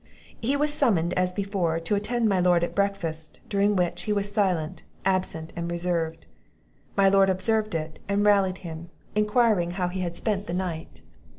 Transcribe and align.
He 0.41 0.57
was 0.57 0.73
summoned, 0.73 1.13
as 1.13 1.31
before, 1.31 1.79
to 1.81 1.93
attend 1.93 2.27
my 2.27 2.39
lord 2.39 2.63
at 2.63 2.73
breakfast; 2.73 3.39
during 3.49 3.75
which, 3.75 4.01
he 4.01 4.11
was 4.11 4.31
silent, 4.31 4.81
absent, 5.05 5.53
and 5.55 5.69
reserved. 5.69 6.25
My 6.97 7.07
Lord 7.07 7.29
observed 7.29 7.75
it, 7.75 7.99
and 8.09 8.25
rallied 8.25 8.57
him; 8.65 8.89
enquiring 9.15 9.69
how 9.77 9.89
he 9.89 9.99
had 9.99 10.17
spent 10.17 10.47
the 10.47 10.55
night? 10.55 11.03